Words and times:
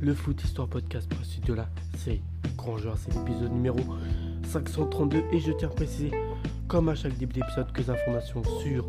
le 0.00 0.14
Foot 0.14 0.42
Histoire 0.42 0.68
Podcast 0.68 1.08
pour 1.08 1.18
de 1.46 1.54
la 1.54 1.68
série 1.98 2.22
Grand 2.56 2.78
Joueur. 2.78 2.96
C'est 2.96 3.14
l'épisode 3.14 3.52
numéro 3.52 3.78
532 4.44 5.22
et 5.32 5.38
je 5.38 5.52
tiens 5.52 5.68
à 5.68 5.70
préciser, 5.70 6.10
comme 6.66 6.88
à 6.88 6.94
chaque 6.94 7.16
début 7.18 7.34
d'épisode, 7.34 7.70
que 7.72 7.82
les 7.82 7.90
informations 7.90 8.42
sur 8.62 8.86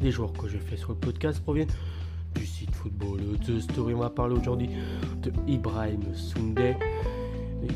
les 0.00 0.10
joueurs 0.10 0.32
que 0.32 0.48
je 0.48 0.58
fais 0.58 0.76
sur 0.76 0.90
le 0.90 0.96
podcast 0.96 1.40
proviennent 1.40 1.70
du 2.34 2.44
site 2.44 2.74
Football 2.74 3.20
The 3.46 3.60
Story. 3.60 3.94
On 3.94 4.00
va 4.00 4.10
parler 4.10 4.36
aujourd'hui 4.36 4.70
de 5.22 5.32
Ibrahim 5.46 6.02
Soundé. 6.14 6.76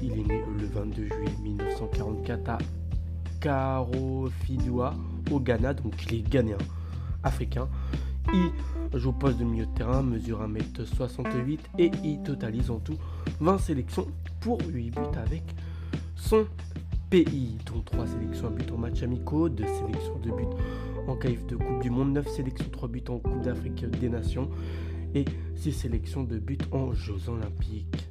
Il 0.03 0.13
est 0.13 0.25
né 0.27 0.43
le 0.59 0.67
22 0.67 1.05
juillet 1.05 1.33
1944 1.43 2.49
à 2.49 2.59
Karofidua 3.41 4.95
au 5.31 5.39
Ghana, 5.39 5.75
donc 5.75 5.95
il 6.07 6.19
est 6.19 6.29
ghanéen, 6.29 6.59
africain. 7.23 7.69
Il 8.33 8.99
joue 8.99 9.11
au 9.11 9.13
poste 9.13 9.39
de 9.39 9.45
milieu 9.45 9.67
de 9.67 9.71
terrain, 9.73 10.03
mesure 10.03 10.47
1m68 10.47 11.59
et 11.79 11.91
il 12.05 12.23
totalise 12.23 12.71
en 12.71 12.79
tout 12.79 12.97
20 13.41 13.59
sélections 13.59 14.07
pour 14.41 14.59
8 14.67 14.91
buts 14.91 15.01
avec 15.17 15.43
son 16.15 16.47
pays, 17.11 17.57
dont 17.67 17.81
3 17.81 18.07
sélections 18.07 18.49
à 18.49 18.51
but 18.51 18.71
en 18.73 18.79
match 18.79 19.03
amicaux, 19.03 19.49
2 19.49 19.65
sélections 19.65 20.19
de 20.19 20.31
buts 20.31 20.57
en 21.07 21.17
qualif 21.17 21.47
de 21.47 21.57
Coupe 21.57 21.83
du 21.83 21.91
Monde, 21.91 22.15
9 22.15 22.29
sélections 22.29 22.69
3 22.71 22.89
buts 22.89 23.05
en 23.09 23.19
Coupe 23.19 23.43
d'Afrique 23.43 23.85
des 24.01 24.09
Nations 24.09 24.51
et 25.15 25.25
6 25.55 25.73
sélections 25.73 26.25
de 26.25 26.39
buts 26.39 26.59
en 26.73 26.93
Jeux 26.93 27.29
Olympiques. 27.29 28.09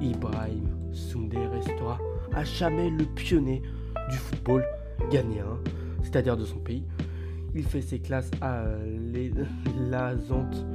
Ibrahim 0.00 0.68
Soundé 0.92 1.38
restera 1.46 1.98
à 2.32 2.44
jamais 2.44 2.90
le 2.90 3.04
pionnier 3.04 3.62
du 4.10 4.16
football 4.16 4.64
ghanéen, 5.10 5.58
c'est-à-dire 6.02 6.36
de 6.36 6.44
son 6.44 6.58
pays. 6.58 6.84
Il 7.54 7.64
fait 7.64 7.82
ses 7.82 7.98
classes 7.98 8.30
à 8.40 8.64
l'Azante 9.90 10.66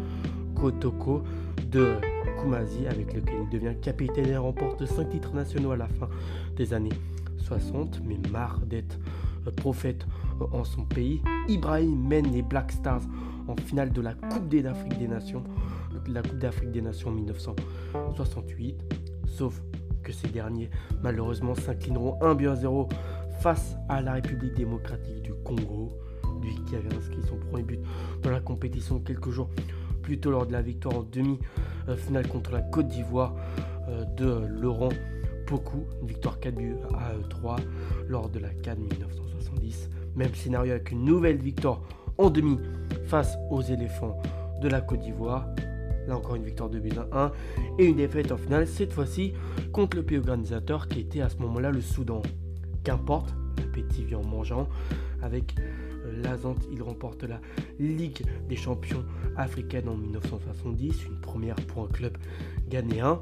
Kotoko 0.56 1.24
de 1.72 1.96
Kumazi, 2.40 2.88
avec 2.88 3.14
lequel 3.14 3.36
il 3.44 3.50
devient 3.50 3.76
capitaine 3.82 4.28
et 4.28 4.38
remporte 4.38 4.86
5 4.86 5.10
titres 5.10 5.34
nationaux 5.34 5.72
à 5.72 5.78
la 5.78 5.88
fin 5.88 6.10
des 6.56 6.74
années 6.74 6.98
60. 7.38 8.02
Mais 8.06 8.18
marre 8.32 8.60
d'être 8.66 8.98
prophète 9.52 10.06
en 10.52 10.64
son 10.64 10.84
pays, 10.84 11.22
Ibrahim 11.48 12.08
mène 12.08 12.32
les 12.32 12.42
Black 12.42 12.72
Stars 12.72 13.02
en 13.48 13.56
finale 13.56 13.92
de 13.92 14.02
la 14.02 14.14
Coupe 14.14 14.50
d'Afrique 14.50 14.98
des 15.00 15.08
Nations, 15.08 15.44
la 16.08 16.22
Coupe 16.22 16.38
d'Afrique 16.38 16.72
des 16.72 16.82
Nations 16.82 17.10
en 17.10 17.14
1968. 17.14 18.76
Sauf 19.26 19.62
que 20.04 20.12
ces 20.12 20.28
derniers, 20.28 20.70
malheureusement, 21.02 21.56
s'inclineront 21.56 22.18
1 22.22 22.36
but 22.36 22.48
à 22.48 22.56
0 22.56 22.90
face 23.40 23.76
à 23.90 24.02
la 24.02 24.14
République 24.14 24.54
démocratique 24.54 25.22
du 25.22 25.34
Congo, 25.44 25.98
lui 26.42 26.56
qui 26.66 26.76
son 27.28 27.38
premier 27.38 27.64
but 27.64 27.80
dans 28.24 28.32
la 28.32 28.40
compétition 28.40 29.00
quelques 29.00 29.30
jours 29.30 29.50
plus 30.02 30.20
tôt 30.20 30.32
lors 30.32 30.46
de 30.46 30.54
la 30.54 30.62
victoire 30.62 30.98
en 30.98 31.04
demi-finale 31.04 32.28
contre 32.30 32.52
la 32.52 32.62
Côte 32.62 32.88
d'Ivoire 32.88 33.36
euh, 33.90 34.06
de 34.16 34.46
Laurent 34.48 34.90
Pocou, 35.46 35.86
une 36.02 36.08
victoire 36.08 36.40
4 36.40 36.56
buts 36.56 36.76
à 36.94 37.12
3 37.30 37.58
lors 38.08 38.30
de 38.30 38.40
la 38.40 38.50
Cannes 38.50 38.80
1970. 38.80 39.90
Même 40.16 40.34
scénario 40.34 40.72
avec 40.72 40.92
une 40.92 41.04
nouvelle 41.04 41.38
victoire 41.38 41.82
en 42.18 42.30
demi 42.30 42.58
face 43.06 43.38
aux 43.50 43.62
éléphants 43.62 44.18
de 44.62 44.68
la 44.68 44.82
Côte 44.82 45.02
d'Ivoire. 45.02 45.48
Là 46.08 46.16
encore 46.16 46.36
une 46.36 46.44
victoire 46.44 46.70
de 46.70 46.80
buts 46.80 46.92
à 47.12 47.26
1 47.26 47.32
et 47.80 47.86
une 47.86 47.98
défaite 47.98 48.32
en 48.32 48.38
finale, 48.38 48.66
cette 48.66 48.94
fois-ci 48.94 49.34
contre 49.74 49.98
le 49.98 50.04
pays 50.04 50.18
organisateur 50.18 50.88
qui 50.88 51.02
était 51.02 51.22
à 51.22 51.28
ce 51.28 51.38
moment-là 51.40 51.72
le 51.72 51.82
Soudan. 51.82 52.22
Qu'importe, 52.84 53.36
en 54.16 54.24
mangeant. 54.24 54.68
Avec 55.22 55.56
euh, 55.60 56.22
l'Azante, 56.24 56.68
il 56.72 56.82
remporte 56.82 57.24
la 57.24 57.40
Ligue 57.80 58.24
des 58.48 58.56
champions 58.56 59.04
africaine 59.36 59.90
en 59.90 59.96
1970, 59.96 61.06
une 61.06 61.20
première 61.22 61.56
pour 61.56 61.86
un 61.86 61.88
club 61.88 62.18
ghanéen. 62.70 63.22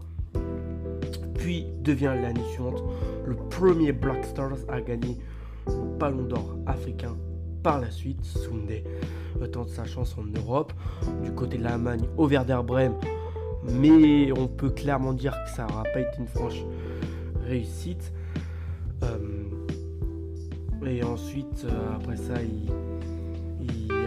Puis 1.35 1.67
devient 1.81 2.13
l'année 2.21 2.43
suivante 2.51 2.81
le 3.25 3.35
premier 3.35 3.91
Black 3.91 4.25
Stars 4.25 4.57
à 4.67 4.81
gagner 4.81 5.17
le 5.67 5.97
Ballon 5.97 6.23
d'Or 6.23 6.57
africain 6.65 7.15
par 7.63 7.79
la 7.79 7.91
suite. 7.91 8.23
Sunday 8.23 8.83
tente 9.51 9.69
sa 9.69 9.85
chance 9.85 10.15
en 10.17 10.23
Europe, 10.23 10.73
du 11.23 11.31
côté 11.31 11.57
de 11.57 11.63
l'Allemagne 11.63 12.07
au 12.17 12.27
Werder 12.27 12.61
Bremen, 12.65 12.93
mais 13.63 14.31
on 14.31 14.47
peut 14.47 14.69
clairement 14.69 15.13
dire 15.13 15.35
que 15.45 15.51
ça 15.51 15.67
n'aura 15.67 15.83
pas 15.83 15.99
été 15.99 16.17
une 16.19 16.27
franche 16.27 16.63
réussite. 17.45 18.11
Euh, 19.03 19.17
et 20.87 21.03
ensuite, 21.03 21.65
euh, 21.65 21.95
après 21.95 22.17
ça, 22.17 22.33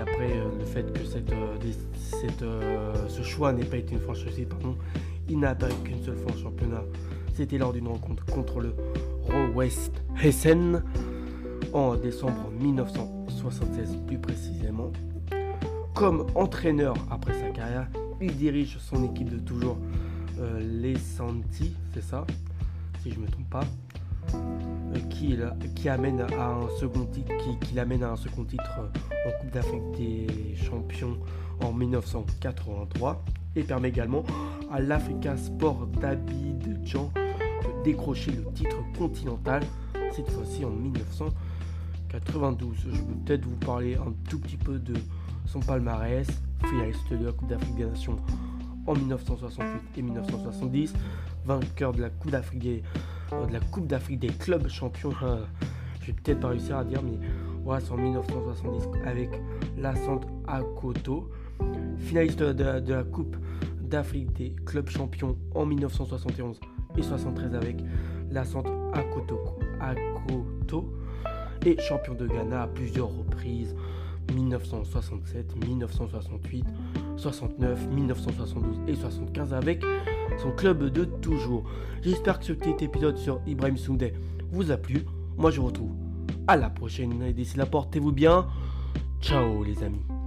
après 0.00 0.32
euh, 0.32 0.48
le 0.58 0.64
fait 0.64 0.92
que 0.92 1.04
cette, 1.04 1.32
cette, 1.94 2.44
ce 3.08 3.22
choix 3.22 3.52
n'ait 3.52 3.64
pas 3.64 3.76
été 3.76 3.94
une 3.94 4.00
franche 4.00 4.22
réussite, 4.22 4.48
pardon, 4.48 4.76
il 5.28 5.38
n'a 5.38 5.52
eu 5.52 5.84
qu'une 5.84 6.02
seule 6.02 6.16
fois 6.16 6.32
en 6.32 6.36
championnat. 6.36 6.82
C'était 7.34 7.58
lors 7.58 7.72
d'une 7.72 7.88
rencontre 7.88 8.24
contre 8.26 8.60
le 8.60 8.74
West 9.54 10.02
Hessen 10.22 10.82
en 11.72 11.96
décembre 11.96 12.50
1976 12.60 13.98
plus 14.06 14.18
précisément. 14.18 14.90
Comme 15.94 16.26
entraîneur 16.34 16.94
après 17.10 17.34
sa 17.34 17.50
carrière, 17.50 17.88
il 18.20 18.36
dirige 18.36 18.78
son 18.78 19.04
équipe 19.04 19.30
de 19.30 19.38
toujours, 19.38 19.78
euh, 20.40 20.60
les 20.60 20.96
Santi, 20.96 21.74
c'est 21.92 22.02
ça, 22.02 22.26
si 23.02 23.10
je 23.10 23.16
ne 23.16 23.24
me 23.24 23.28
trompe 23.28 23.50
pas, 23.50 23.64
euh, 24.34 24.38
qui, 25.08 25.88
amène 25.88 26.20
à 26.20 26.50
un 26.50 26.68
second 26.78 27.06
titre, 27.06 27.32
qui, 27.60 27.74
l'amène 27.74 28.02
à 28.02 28.12
un 28.12 28.16
second 28.16 28.44
titre 28.44 28.78
euh, 28.78 29.28
en 29.28 29.40
Coupe 29.40 29.50
d'Afrique 29.52 29.90
des 29.96 30.26
Champions 30.56 31.16
en 31.62 31.72
1983 31.72 33.24
et 33.56 33.62
permet 33.62 33.88
également 33.88 34.22
à 34.70 34.80
l'Africa 34.80 35.36
Sport 35.36 35.86
d'Abidjan 36.00 37.10
de 37.14 37.84
décrocher 37.84 38.32
le 38.32 38.44
titre 38.52 38.76
continental, 38.96 39.62
cette 40.14 40.30
fois-ci 40.30 40.64
en 40.64 40.70
1992. 40.70 42.76
Je 42.78 42.90
vais 42.90 42.98
peut-être 43.24 43.44
vous 43.44 43.56
parler 43.56 43.96
un 43.96 44.12
tout 44.28 44.38
petit 44.38 44.56
peu 44.56 44.78
de 44.78 44.94
son 45.46 45.60
palmarès, 45.60 46.26
finaliste 46.64 47.12
de 47.12 47.26
la 47.26 47.32
Coupe 47.32 47.48
d'Afrique 47.48 47.76
des 47.76 47.86
Nations 47.86 48.16
en 48.86 48.94
1968 48.94 49.80
et 49.96 50.02
1970, 50.02 50.94
vainqueur 51.44 51.92
de 51.92 52.02
la 52.02 52.10
Coupe 52.10 52.30
d'Afrique 52.30 52.60
des, 52.60 52.82
de 53.30 53.52
la 53.52 53.60
Coupe 53.60 53.86
d'Afrique 53.86 54.20
des 54.20 54.28
clubs 54.28 54.68
champions. 54.68 55.12
Euh, 55.22 55.44
je 56.00 56.08
vais 56.08 56.12
peut-être 56.12 56.40
pas 56.40 56.48
réussir 56.48 56.76
à 56.78 56.84
dire, 56.84 57.02
mais 57.02 57.18
voilà, 57.64 57.80
c'est 57.84 57.92
en 57.92 57.96
1970 57.96 58.88
avec 59.06 59.30
la 59.76 59.94
Centre 59.96 60.28
Akoto, 60.46 61.30
finaliste 61.98 62.42
de, 62.42 62.92
la 62.92 63.04
Coupe 63.04 63.36
d'Afrique 63.80 64.32
des 64.32 64.54
clubs 64.64 64.88
champions 64.88 65.36
en 65.54 65.66
1971 65.66 66.60
et 66.96 67.02
73 67.02 67.54
avec 67.54 67.76
la 68.30 68.44
Centre 68.44 68.70
Akoto, 68.94 69.38
Akoto 69.80 70.92
et 71.66 71.78
champion 71.80 72.14
de 72.14 72.26
Ghana 72.26 72.62
à 72.62 72.66
plusieurs 72.66 73.08
reprises 73.08 73.74
1967, 74.34 75.56
1968, 75.66 76.64
69, 77.16 77.88
1972 77.88 78.80
et 78.86 78.94
75 78.94 79.54
avec 79.54 79.82
son 80.36 80.50
club 80.52 80.84
de 80.84 81.04
toujours. 81.04 81.64
J'espère 82.02 82.38
que 82.38 82.44
ce 82.44 82.52
petit 82.52 82.84
épisode 82.84 83.16
sur 83.16 83.40
Ibrahim 83.46 83.76
Soundé 83.76 84.12
vous 84.50 84.70
a 84.70 84.76
plu. 84.76 85.04
Moi 85.36 85.50
je 85.50 85.60
vous 85.60 85.66
retrouve 85.66 85.92
à 86.46 86.56
la 86.56 86.70
prochaine 86.70 87.22
et 87.22 87.32
d'ici 87.32 87.56
là 87.56 87.66
portez-vous 87.66 88.12
bien. 88.12 88.46
Ciao 89.20 89.64
les 89.64 89.82
amis. 89.82 90.17